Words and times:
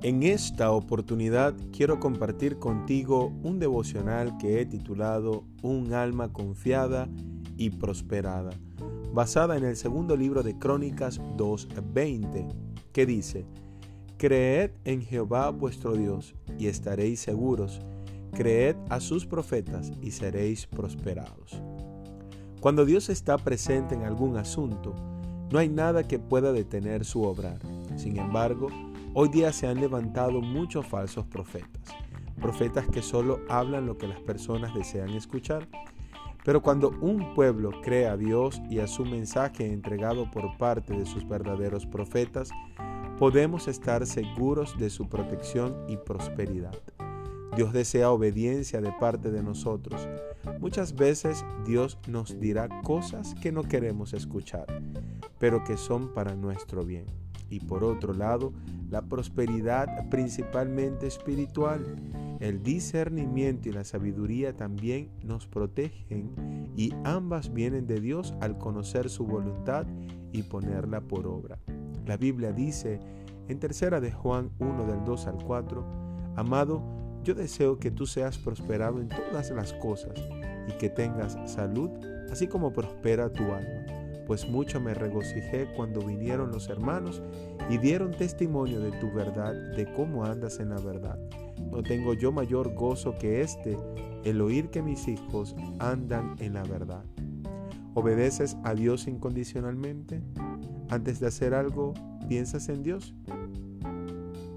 En 0.00 0.22
esta 0.22 0.70
oportunidad 0.70 1.54
quiero 1.72 1.98
compartir 1.98 2.60
contigo 2.60 3.32
un 3.42 3.58
devocional 3.58 4.38
que 4.38 4.60
he 4.60 4.66
titulado 4.66 5.42
Un 5.60 5.92
alma 5.92 6.32
confiada 6.32 7.08
y 7.56 7.70
prosperada, 7.70 8.50
basada 9.12 9.56
en 9.56 9.64
el 9.64 9.74
segundo 9.74 10.16
libro 10.16 10.44
de 10.44 10.56
Crónicas 10.56 11.20
2.20, 11.36 12.46
que 12.92 13.06
dice, 13.06 13.44
Creed 14.18 14.70
en 14.84 15.02
Jehová 15.02 15.50
vuestro 15.50 15.94
Dios 15.94 16.36
y 16.60 16.68
estaréis 16.68 17.18
seguros, 17.18 17.80
creed 18.32 18.76
a 18.90 19.00
sus 19.00 19.26
profetas 19.26 19.90
y 20.00 20.12
seréis 20.12 20.68
prosperados. 20.68 21.60
Cuando 22.60 22.84
Dios 22.84 23.08
está 23.08 23.36
presente 23.36 23.96
en 23.96 24.02
algún 24.02 24.36
asunto, 24.36 24.94
no 25.50 25.58
hay 25.58 25.68
nada 25.68 26.06
que 26.06 26.20
pueda 26.20 26.52
detener 26.52 27.04
su 27.04 27.22
obrar. 27.22 27.58
Sin 27.96 28.16
embargo, 28.18 28.68
Hoy 29.14 29.30
día 29.30 29.52
se 29.52 29.66
han 29.66 29.80
levantado 29.80 30.42
muchos 30.42 30.86
falsos 30.86 31.24
profetas, 31.24 31.96
profetas 32.40 32.86
que 32.88 33.00
solo 33.02 33.40
hablan 33.48 33.86
lo 33.86 33.96
que 33.96 34.06
las 34.06 34.20
personas 34.20 34.74
desean 34.74 35.10
escuchar. 35.10 35.66
Pero 36.44 36.62
cuando 36.62 36.90
un 37.00 37.34
pueblo 37.34 37.70
cree 37.82 38.06
a 38.06 38.16
Dios 38.16 38.60
y 38.70 38.78
a 38.80 38.86
su 38.86 39.04
mensaje 39.04 39.72
entregado 39.72 40.30
por 40.30 40.56
parte 40.58 40.94
de 40.94 41.06
sus 41.06 41.26
verdaderos 41.26 41.86
profetas, 41.86 42.50
podemos 43.18 43.66
estar 43.66 44.06
seguros 44.06 44.78
de 44.78 44.90
su 44.90 45.08
protección 45.08 45.74
y 45.88 45.96
prosperidad. 45.96 46.78
Dios 47.56 47.72
desea 47.72 48.10
obediencia 48.10 48.80
de 48.80 48.92
parte 48.92 49.30
de 49.30 49.42
nosotros. 49.42 50.06
Muchas 50.60 50.94
veces 50.94 51.44
Dios 51.66 51.98
nos 52.06 52.38
dirá 52.38 52.68
cosas 52.82 53.34
que 53.34 53.52
no 53.52 53.62
queremos 53.62 54.12
escuchar, 54.12 54.66
pero 55.38 55.64
que 55.64 55.76
son 55.76 56.12
para 56.12 56.36
nuestro 56.36 56.84
bien 56.84 57.27
y 57.50 57.60
por 57.60 57.84
otro 57.84 58.12
lado 58.12 58.52
la 58.90 59.02
prosperidad 59.02 60.08
principalmente 60.08 61.06
espiritual. 61.06 61.84
El 62.40 62.62
discernimiento 62.62 63.68
y 63.68 63.72
la 63.72 63.84
sabiduría 63.84 64.56
también 64.56 65.10
nos 65.22 65.46
protegen 65.46 66.72
y 66.76 66.92
ambas 67.04 67.52
vienen 67.52 67.86
de 67.86 68.00
Dios 68.00 68.34
al 68.40 68.58
conocer 68.58 69.10
su 69.10 69.26
voluntad 69.26 69.86
y 70.32 70.44
ponerla 70.44 71.00
por 71.00 71.26
obra. 71.26 71.58
La 72.06 72.16
Biblia 72.16 72.52
dice 72.52 73.00
en 73.48 73.58
tercera 73.58 74.00
de 74.00 74.12
Juan 74.12 74.50
1 74.58 74.86
del 74.86 75.04
2 75.04 75.26
al 75.26 75.44
4, 75.44 75.84
Amado, 76.36 76.82
yo 77.24 77.34
deseo 77.34 77.78
que 77.78 77.90
tú 77.90 78.06
seas 78.06 78.38
prosperado 78.38 79.00
en 79.00 79.08
todas 79.08 79.50
las 79.50 79.72
cosas 79.74 80.12
y 80.68 80.78
que 80.78 80.88
tengas 80.88 81.36
salud, 81.50 81.90
así 82.30 82.46
como 82.46 82.72
prospera 82.72 83.32
tu 83.32 83.42
alma 83.44 84.07
pues 84.28 84.46
mucho 84.46 84.78
me 84.78 84.92
regocijé 84.92 85.66
cuando 85.74 86.00
vinieron 86.02 86.52
los 86.52 86.68
hermanos 86.68 87.22
y 87.70 87.78
dieron 87.78 88.12
testimonio 88.12 88.78
de 88.78 88.92
tu 89.00 89.10
verdad, 89.10 89.54
de 89.74 89.90
cómo 89.94 90.26
andas 90.26 90.60
en 90.60 90.68
la 90.68 90.76
verdad. 90.76 91.18
No 91.72 91.82
tengo 91.82 92.12
yo 92.12 92.30
mayor 92.30 92.74
gozo 92.74 93.14
que 93.18 93.40
este, 93.40 93.78
el 94.24 94.42
oír 94.42 94.68
que 94.68 94.82
mis 94.82 95.08
hijos 95.08 95.56
andan 95.78 96.36
en 96.40 96.52
la 96.52 96.62
verdad. 96.62 97.02
¿Obedeces 97.94 98.58
a 98.64 98.74
Dios 98.74 99.08
incondicionalmente? 99.08 100.20
Antes 100.90 101.20
de 101.20 101.28
hacer 101.28 101.54
algo, 101.54 101.94
¿piensas 102.28 102.68
en 102.68 102.82
Dios? 102.82 103.14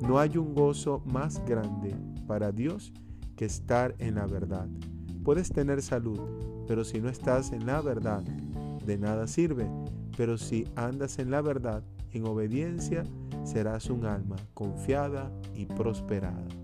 No 0.06 0.20
hay 0.20 0.38
un 0.38 0.54
gozo 0.54 1.02
más 1.06 1.42
grande 1.46 1.96
para 2.28 2.52
Dios 2.52 2.92
que 3.38 3.46
estar 3.46 3.96
en 4.00 4.16
la 4.16 4.26
verdad. 4.26 4.68
Puedes 5.24 5.50
tener 5.50 5.82
salud, 5.82 6.20
pero 6.68 6.84
si 6.84 7.00
no 7.00 7.08
estás 7.08 7.54
en 7.54 7.66
la 7.66 7.80
verdad, 7.82 8.22
de 8.86 8.98
nada 8.98 9.28
sirve, 9.28 9.68
pero 10.18 10.38
si 10.38 10.68
andas 10.76 11.20
en 11.20 11.32
la 11.32 11.42
verdad, 11.42 11.84
en 12.12 12.26
obediencia, 12.26 13.04
serás 13.44 13.90
un 13.90 14.06
alma 14.06 14.36
confiada 14.54 15.32
y 15.56 15.66
prosperada. 15.66 16.61